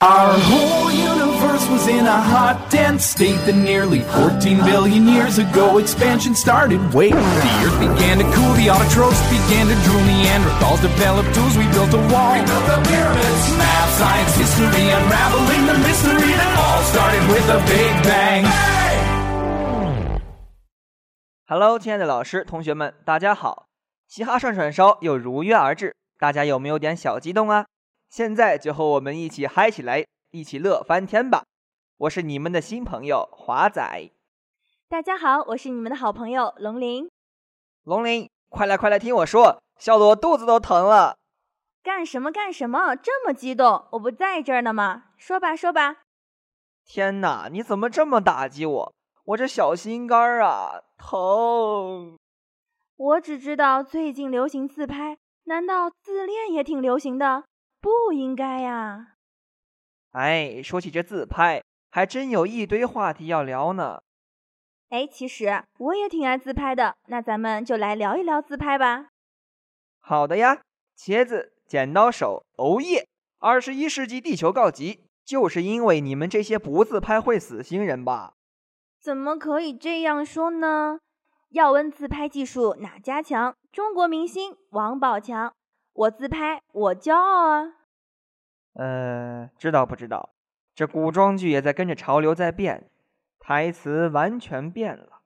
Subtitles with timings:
[0.00, 5.78] Our whole universe was in a hot, dense state that nearly 14 billion years ago
[5.78, 6.78] expansion started.
[6.94, 11.66] Wait, the earth began to cool, the autotrophs began to drool, Neanderthals developed tools, we
[11.74, 12.38] built a wall.
[12.38, 13.42] We built the pyramids.
[13.58, 18.46] Math, science, history, unraveling the mystery that all started with a big bang.
[21.48, 23.66] Hello，亲爱的老师、同学们，大家好！
[24.06, 27.66] 嘻哈涮涮烧又如约而至，大家有没有点小激动啊？
[28.08, 31.44] 现在就和我们一起嗨起来，一起乐翻天吧！
[31.98, 34.10] 我是你们的新朋友华仔。
[34.88, 37.10] 大家好，我是你们的好朋友龙鳞。
[37.84, 41.18] 龙鳞，快来快来听我说，笑得我肚子都疼了。
[41.82, 42.96] 干什么干什么？
[42.96, 43.86] 这么激动？
[43.92, 45.04] 我不在这儿呢吗？
[45.18, 45.98] 说吧说吧。
[46.86, 48.94] 天哪，你怎么这么打击我？
[49.26, 52.16] 我这小心肝啊，疼！
[52.96, 57.44] 我只知道最近流行自拍，难道自恋也挺流行的？
[57.88, 59.14] 不应该呀！
[60.12, 64.02] 哎，说起这自拍，还真有一堆话题要聊呢。
[64.90, 69.08] 哎，其实我也挺爱自拍的，那咱们就来聊一聊自拍吧。
[70.00, 70.60] 好的呀，
[70.96, 73.06] 茄子剪刀手，哦耶！
[73.38, 78.34] 二十一世纪地球告急，就是因为你们这些不自拍会死星人吧？
[79.00, 80.98] 怎么可以这样说呢？
[81.50, 83.54] 要问自拍技术哪家强？
[83.72, 85.52] 中国明星王宝强。
[85.94, 87.74] 我自拍，我骄傲啊！
[88.78, 90.30] 呃，知道不知道？
[90.74, 92.88] 这古装剧也在跟着潮流在变，
[93.40, 95.22] 台词完全变了。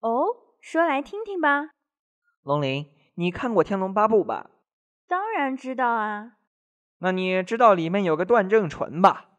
[0.00, 0.26] 哦，
[0.60, 1.70] 说来听听吧。
[2.42, 4.50] 龙鳞，你看过《天龙八部》吧？
[5.08, 6.36] 当然知道啊。
[6.98, 9.30] 那你知道里面有个段正淳吧？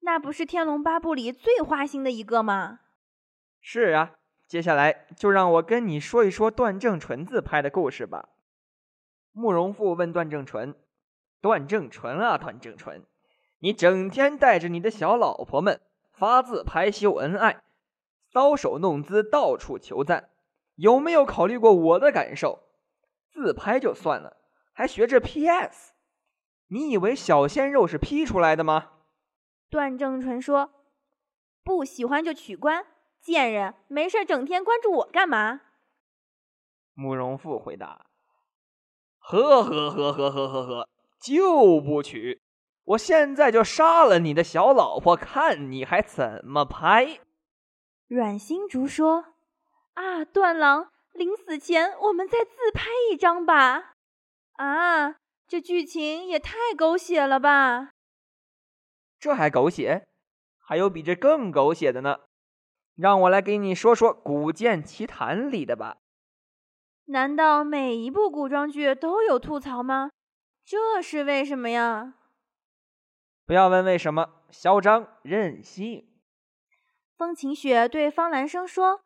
[0.00, 2.78] 那不是《天龙八部》里最花心的一个吗？
[3.60, 4.12] 是啊。
[4.46, 8.28] 接下来就让我跟你说一说段正淳自拍的故事吧。
[9.32, 10.74] 慕容复问段正淳
[11.42, 13.04] ：“段正淳啊，段正淳，
[13.58, 15.80] 你整天带着你的小老婆们
[16.12, 17.62] 发自拍秀恩爱，
[18.32, 20.30] 搔首弄姿，到处求赞，
[20.76, 22.60] 有没有考虑过我的感受？
[23.28, 24.36] 自拍就算了，
[24.72, 25.94] 还学着 PS，
[26.68, 28.90] 你以为小鲜肉是 P 出来的吗？”
[29.68, 30.70] 段正淳说
[31.64, 32.86] ：“不喜欢就取关，
[33.20, 35.62] 贱人，没事整天关注我干嘛？”
[36.94, 38.06] 慕容复回答。
[39.18, 40.88] 呵呵呵呵呵呵呵，
[41.24, 42.40] 就不娶！
[42.84, 47.20] 我现在就杀了你的小老婆，看你还怎么拍！
[48.08, 49.26] 阮心竹说
[49.94, 53.94] ：“啊，段郎，临死前我们再自拍一张吧！”
[54.58, 55.16] 啊，
[55.46, 57.92] 这剧情也太狗血了吧！
[59.18, 60.08] 这还狗血？
[60.58, 62.18] 还有比这更狗血的呢！
[62.96, 65.98] 让我来给你说说《古剑奇谭》里的吧。
[67.06, 70.10] 难道每一部古装剧都有吐槽吗？
[70.64, 72.14] 这是为什么呀？
[73.44, 76.08] 不要问为什么，嚣张任性。
[77.16, 79.02] 风晴雪对方兰生说：“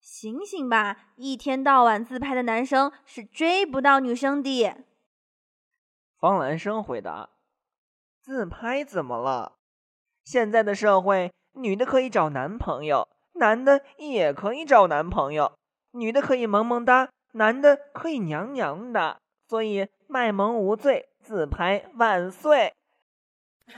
[0.00, 4.84] 醒醒吧，一天到晚自拍的男生是追不到女生的。”
[6.18, 7.30] 方兰生回答
[8.20, 9.58] ：“自拍怎么了？
[10.24, 15.58] 现在的社会，女的可以找男朋友，男的也可以找男朋友，
[15.92, 22.74] 女的可以萌萌哒。”男的可以娘娘的，所以卖萌无罪，自拍万岁。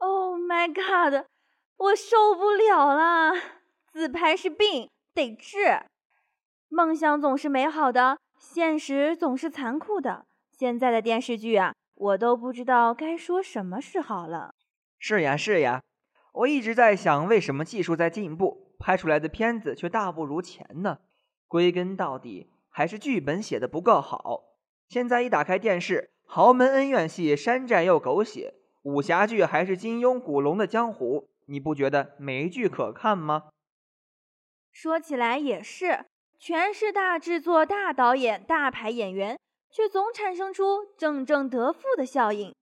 [0.00, 1.26] Oh my god，
[1.76, 3.32] 我受不了啦！
[3.92, 5.82] 自拍是病，得治。
[6.68, 10.24] 梦想总是美好的，现实总是残酷的。
[10.50, 14.54] 现在的电视剧啊，我都不知道该说什么是好了。
[14.98, 15.82] 是呀是呀，
[16.38, 20.98] 我一直在想，为什么技术在进步，拍出来的片子却大不如前呢？
[21.48, 24.44] 归根到底，还是剧本写的不够好。
[24.88, 33.48] 现在一打开电视，豪门恩怨戏，山寨又狗血；武侠剧还是金庸、古龙的江湖，你不觉得没剧可看吗？
[34.70, 36.06] 说起来也是，
[36.38, 39.36] 全是大制作、大导演、大牌演员，
[39.72, 42.54] 却总产生出正正得负的效应。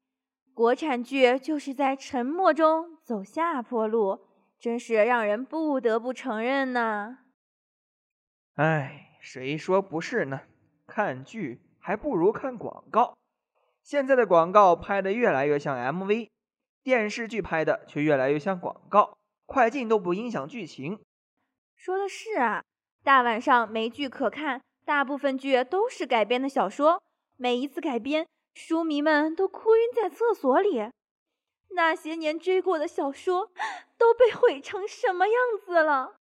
[0.57, 4.21] 国产剧就是在沉默中走下坡路，
[4.59, 7.19] 真是让人不得不承认呢。
[8.55, 10.41] 哎，谁说不是呢？
[10.87, 13.19] 看剧还不如看广告。
[13.83, 16.31] 现在的广告拍的越来越像 MV，
[16.83, 20.99] 电视剧拍的却越来越像广告，快进都不影响剧情。
[21.75, 22.65] 说的是啊，
[23.05, 27.03] 大晚上没剧可看，大部分剧都是改编的小说，
[27.37, 28.27] 每一次改编。
[28.57, 30.91] 书迷们都哭晕在厕所里，
[31.69, 33.53] 那些年追过的小说
[33.99, 36.17] 都被毁成什么样子了？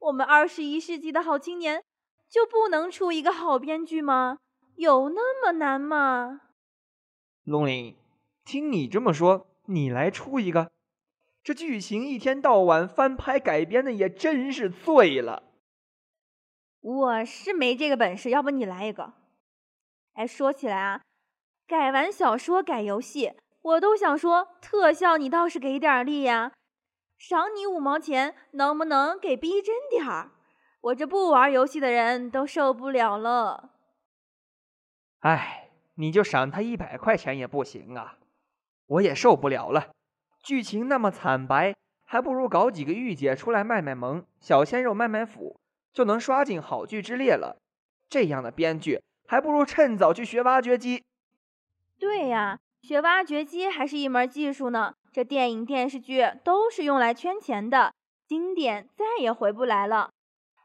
[0.00, 1.84] 我们二十一世纪的好青年
[2.28, 4.38] 就不能出一个好编剧吗？
[4.74, 6.40] 有那么难吗？
[7.44, 7.96] 龙鳞，
[8.44, 10.72] 听你这么说，你来出一个。
[11.44, 15.44] 这剧情一天到晚翻拍改编的也真是醉了。
[16.80, 19.12] 我是没这个本事，要不你来一个？
[20.14, 21.00] 哎，说起来啊，
[21.68, 26.52] 改完小说改游戏，我都想说特效，你倒是给点力呀！
[27.18, 30.30] 赏你五毛钱，能不能给逼真点儿？
[30.80, 33.72] 我这不玩游戏的人都受不了了。
[35.18, 38.16] 哎，你就赏他一百块钱也不行啊！
[38.86, 39.90] 我也受不了了。
[40.42, 41.76] 剧情那么惨白，
[42.06, 45.60] 还不如搞几个御姐出来卖卖萌，小鲜肉卖卖腐，
[45.92, 47.58] 就能刷进好剧之列了。
[48.08, 51.04] 这样的编剧，还不如趁早去学挖掘机。
[51.98, 54.94] 对呀，学挖掘机还是一门技术呢。
[55.12, 57.92] 这电影电视剧都是用来圈钱的，
[58.26, 60.10] 经典再也回不来了。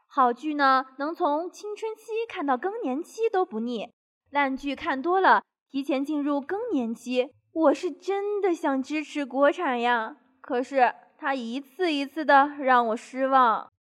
[0.06, 3.88] 好剧呢，能从青春期看到更年期都不腻；
[4.30, 7.30] 烂剧看多了，提前进入更年期。
[7.52, 13.72] 我是真的想支持国产呀，可是他一次一次的让我失望。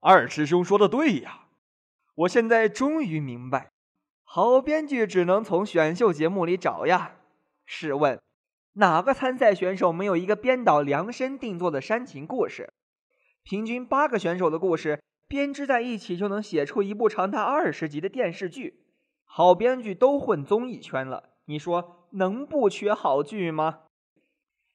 [0.00, 1.46] 二师兄说的对呀，
[2.14, 3.70] 我现在终于明白，
[4.34, 7.16] 好编剧只能从选秀节目里找呀。
[7.66, 8.18] 试问，
[8.76, 12.72] 哪个参赛选手没有一个编导量身定做的煽情故事？
[13.42, 18.80] 平均八个选手的故事编织在一起，就能写出一部长达二十集的电视剧。
[19.26, 21.24] 好编剧都混综艺圈了。
[21.44, 23.80] 你说能不缺好剧吗？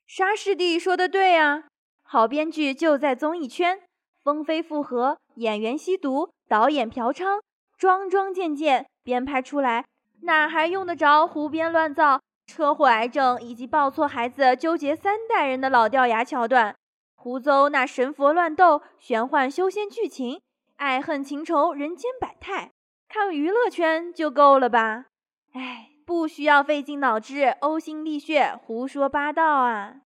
[0.05, 1.63] 沙师弟说的对啊，
[2.03, 3.81] 好编剧就在综艺圈，
[4.21, 7.41] 风飞复合，演员吸毒，导演嫖娼，
[7.75, 9.85] 桩桩件件编排出来，
[10.23, 12.19] 哪还用得着胡编乱造？
[12.45, 16.75] 车祸、癌症以及抱错孩子纠结三代人的老掉牙桥段，
[17.15, 20.41] 胡诌那神佛乱斗、玄幻修仙剧情，
[20.75, 22.71] 爱恨情仇人间百态，
[23.07, 25.05] 看娱乐圈就够了吧？
[25.53, 25.91] 哎。
[26.07, 30.03] 不需要费尽脑汁、呕心沥血、胡说八道啊！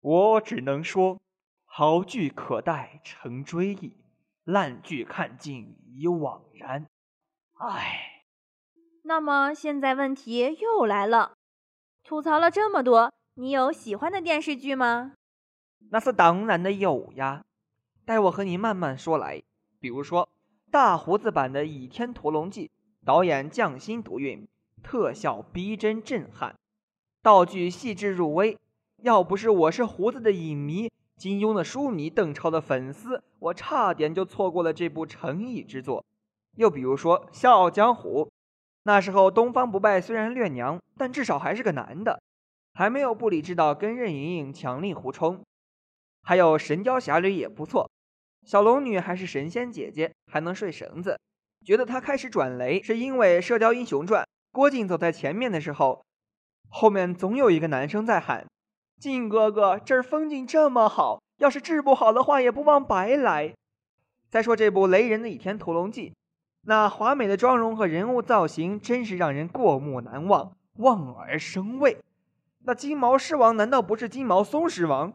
[0.00, 1.20] 我只能说，
[1.66, 3.94] 好剧可待成追忆，
[4.44, 6.86] 烂剧看尽已惘然。
[7.68, 8.24] 唉。
[9.04, 11.34] 那么现在问题又来了，
[12.02, 15.12] 吐槽了这么多，你有喜欢的电视剧吗？
[15.90, 17.44] 那是当然的有呀，
[18.04, 19.42] 待我和你慢慢说来。
[19.78, 20.28] 比如说，
[20.70, 22.68] 大胡子版的《倚天屠龙记》，
[23.06, 24.48] 导演匠心独运。
[24.82, 26.56] 特效逼真震撼，
[27.22, 28.58] 道具细致入微。
[28.96, 36.04] 要不是我是胡子的影迷、金庸的书迷、邓超的粉丝，我差点就错过了这部诚意之作。
[36.56, 38.24] 又比如说《笑傲江湖》，
[38.82, 42.20] 那时候东方不败虽然略娘，但至少还是个男的，
[42.74, 45.40] 还没有不理智到跟任盈盈强力互冲。
[46.22, 47.90] 还有《神雕侠侣》也不错，
[48.44, 51.18] 小龙女还是神仙姐姐，还能睡绳子。
[51.64, 54.22] 觉得她开始转雷，是因为《射雕英雄传》。
[54.52, 56.04] 郭靖走在前面的时候，
[56.68, 58.46] 后面总有一个男生在喊
[59.00, 63.54] ：“靖哥哥，这儿风景这么好，要是治不好的话，也不枉白来。”
[64.28, 66.10] 再说这部雷人的《倚天屠龙记》，
[66.64, 71.98] 那华美的妆容和人物造型真是让人过目难忘、望而生畏。
[72.64, 75.12] 那金毛狮王难道不是金毛松狮王？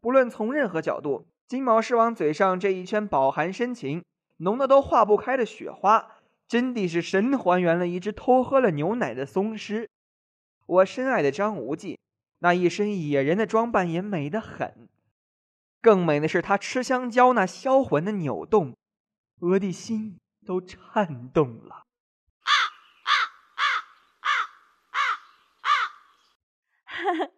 [0.00, 4.04] 不论从任何角度，金毛狮王嘴上这一圈饱含深情、
[4.38, 6.12] 浓的都化不开的雪花。
[6.46, 9.90] 真的是神还原了一只偷喝了牛奶的松狮。
[10.66, 11.98] 我深爱的张无忌，
[12.38, 14.88] 那一身野人的装扮也美得很。
[15.80, 18.76] 更美的是他吃香蕉那销魂的扭动，
[19.40, 21.74] 额的心都颤动了。
[21.74, 22.52] 啊
[23.02, 23.10] 啊
[23.56, 23.62] 啊
[24.20, 24.28] 啊
[24.92, 24.98] 啊
[25.60, 25.68] 啊！
[26.84, 27.30] 哈哈，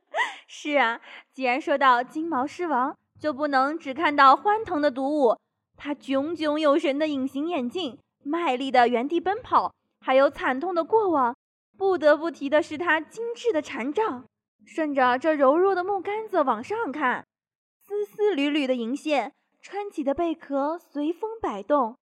[0.47, 1.01] 是啊，
[1.33, 5.37] 既然说到金毛狮王，就不能只看到欢腾的独舞，
[5.77, 7.99] 他炯炯有神的隐形眼镜。
[8.25, 11.35] 卖力的原地奔跑，还有惨痛的过往。
[11.79, 14.27] 不得不提的是他精致的禅杖，
[14.67, 17.27] 顺着这柔弱的木杆子往上看，
[17.81, 21.97] 丝丝缕缕的银线，撑起的贝壳随风摆动，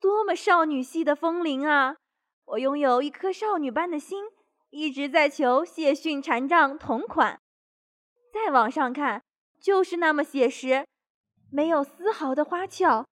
[0.00, 1.96] 多么少女系的风铃啊！
[2.44, 4.24] 我拥有一颗少女般的心，
[4.70, 7.40] 一直在求谢逊禅杖同款。
[8.32, 9.22] 再往上看，
[9.60, 10.86] 就是那么写实，
[11.50, 13.06] 没有丝毫的花俏。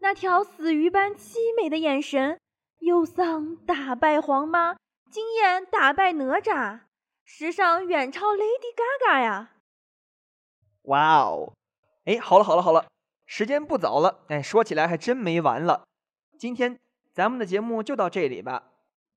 [0.00, 2.40] 那条死鱼般凄美的眼神，
[2.80, 4.76] 忧桑打败黄妈，
[5.10, 6.80] 惊艳打败哪吒，
[7.24, 9.52] 时尚远超 Lady Gaga 呀！
[10.82, 11.52] 哇哦，
[12.04, 12.86] 哎，好了好了好了，
[13.26, 15.84] 时间不早了，哎，说起来还真没完了。
[16.42, 16.76] 今天
[17.12, 18.64] 咱们的节目就到这里吧。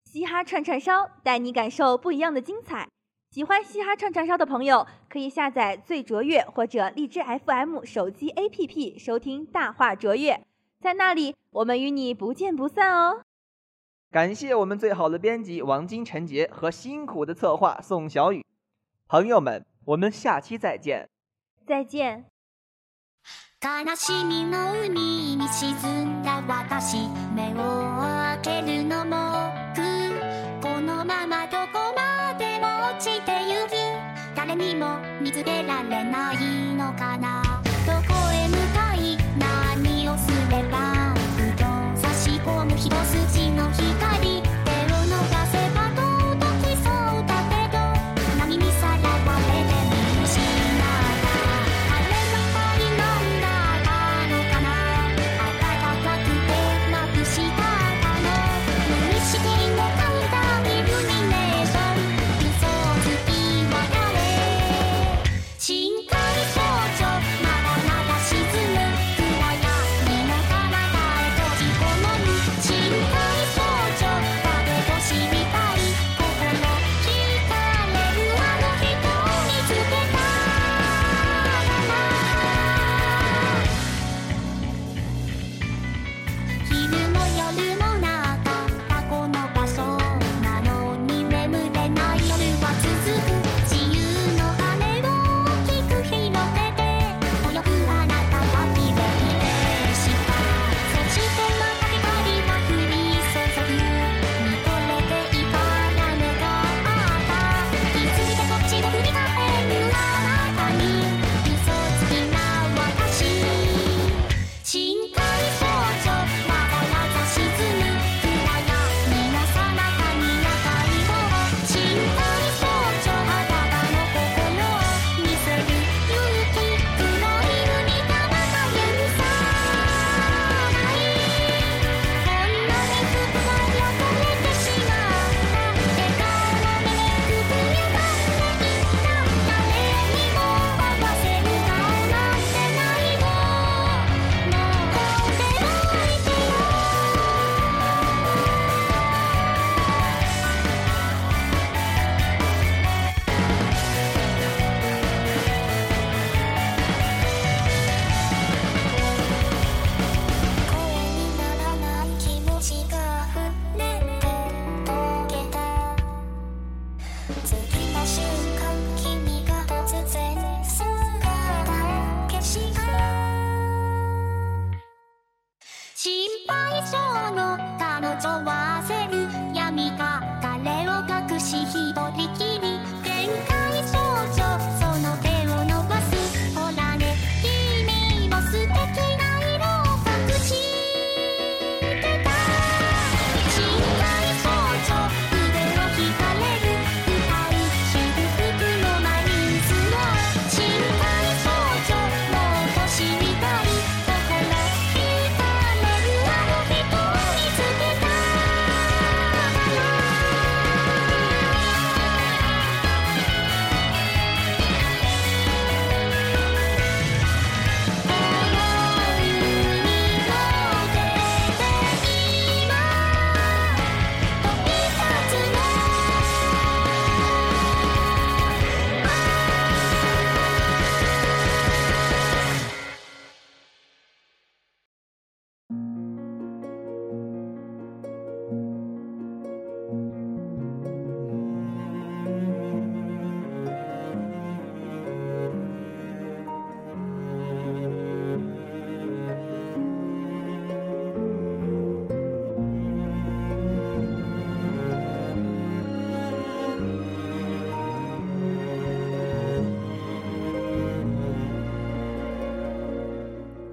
[0.04, 2.88] 嘻哈串串烧带你感受不一样的精彩。
[3.32, 10.40] 喜欢嘻哈串串烧的朋友，可以下载最卓越或者荔枝 FM 手机 APP 收听大话卓越。
[10.80, 13.24] 在那里我们与你不见不散哦。
[14.12, 18.46] 感谢我们最好的编辑王金陈杰和辛苦的策划宋小雨，
[19.08, 21.10] 朋友们，我们下期再见。
[21.66, 22.26] 再见。
[26.58, 27.58] 私目を
[28.42, 29.82] 開けるのもく
[30.62, 33.72] このままどこまでも落ちてゆく
[34.36, 36.38] 誰にも見つけられない
[36.76, 37.62] のかな。
[37.86, 41.66] どこへ向かい何をすればふと
[42.02, 44.05] 差し込む一筋の光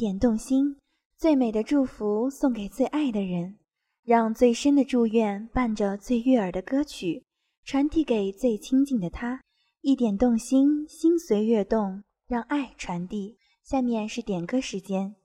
[0.00, 0.78] 点动心
[1.18, 3.58] 最美的祝福送给最爱的人
[4.02, 7.22] 让最深的祝愿伴着最悦耳的歌曲
[7.66, 9.42] 传递给最亲近的他。
[9.82, 13.36] 一点动心心随悦动让爱传递。
[13.62, 15.16] 下面是点歌时间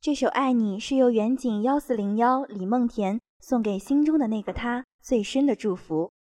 [0.00, 6.12] 这首爱你是由远景幺四零幺李梦甜送给心中的那个他最深的祝福。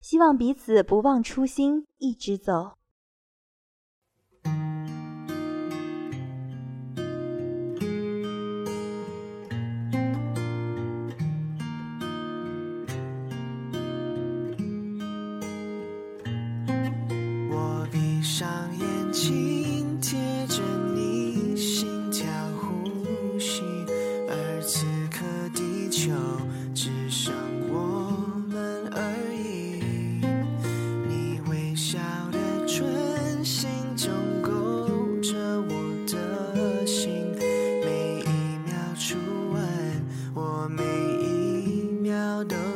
[0.00, 2.77] 希望彼此不忘初心一直走。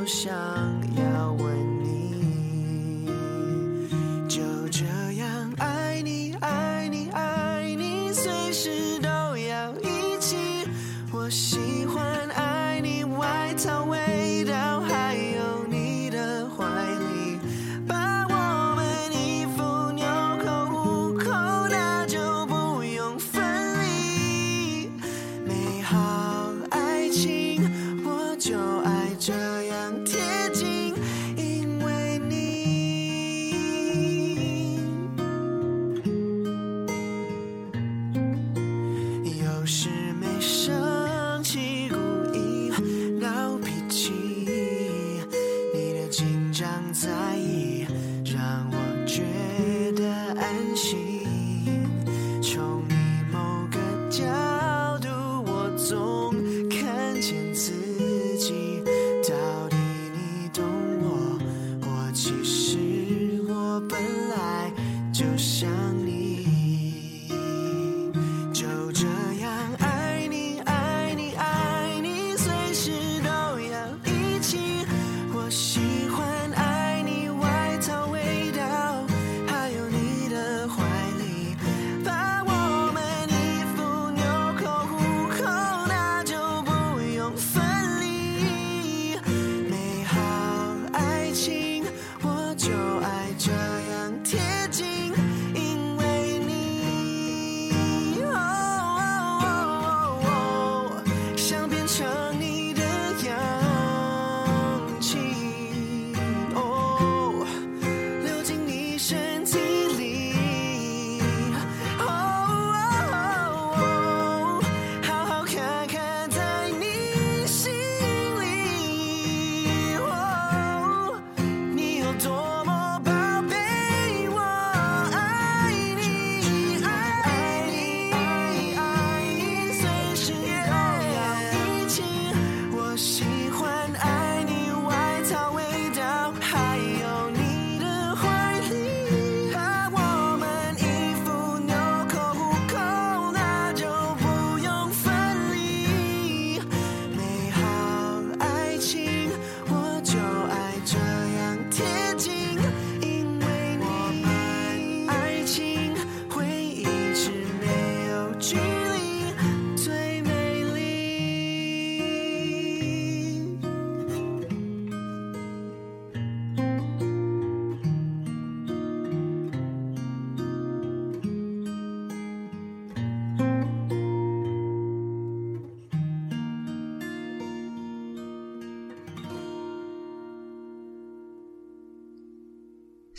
[0.03, 0.82] 不想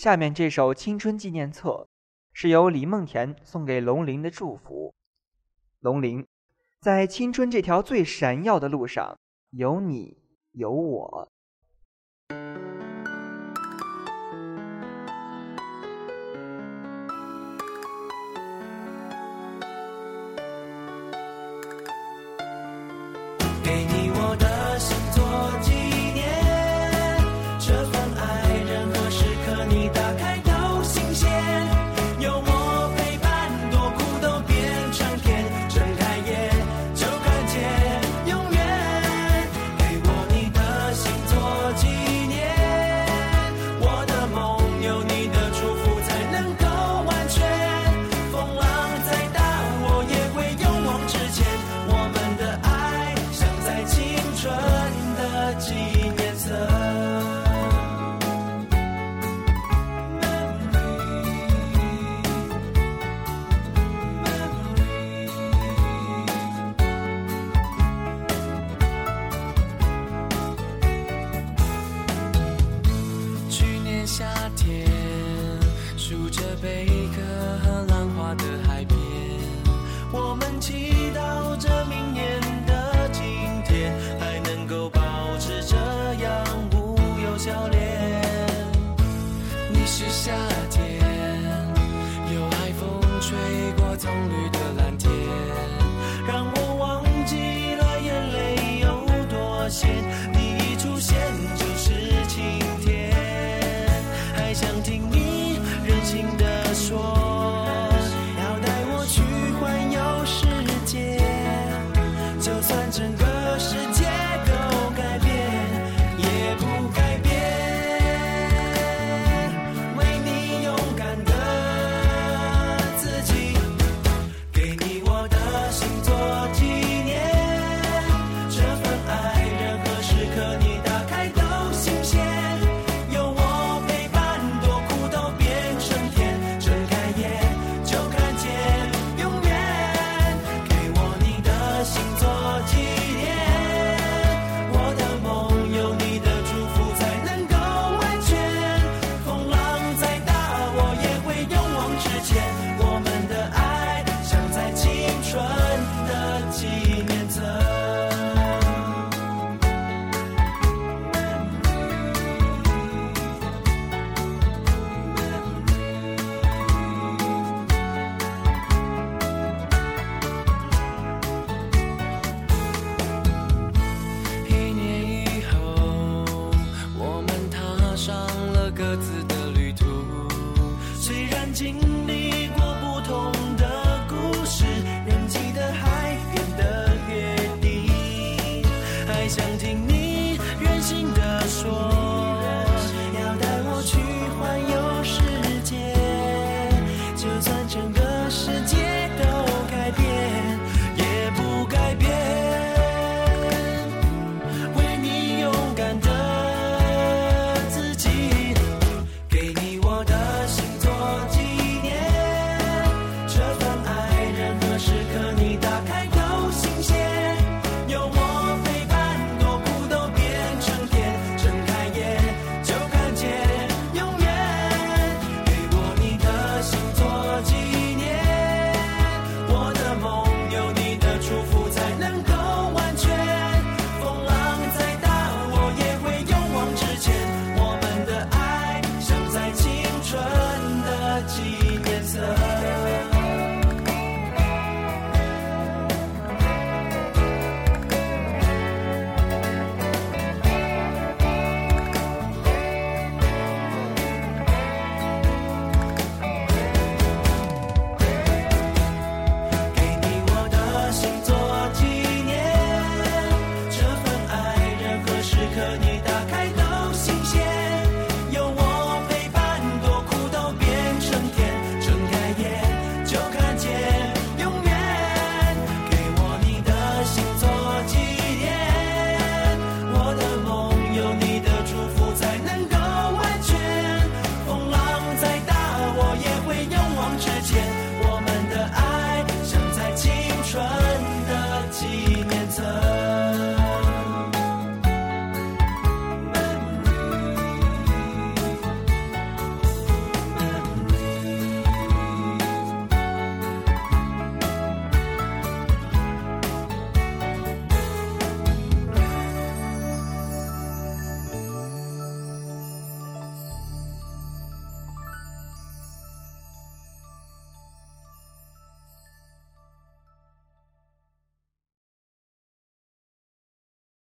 [0.03, 1.87] 下面这首青春纪念册
[2.33, 4.93] 是由李梦田送给龙玲的祝福。
[5.79, 6.27] 龙玲
[6.81, 9.17] 在青春这条最闪耀的路上
[9.51, 10.17] 有你
[10.51, 11.31] 有我。